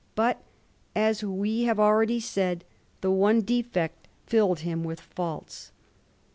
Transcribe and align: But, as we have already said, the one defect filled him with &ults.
But, 0.15 0.41
as 0.95 1.23
we 1.23 1.65
have 1.65 1.79
already 1.79 2.19
said, 2.19 2.65
the 3.01 3.11
one 3.11 3.41
defect 3.41 4.07
filled 4.25 4.61
him 4.61 4.83
with 4.83 4.99
&ults. 5.15 5.69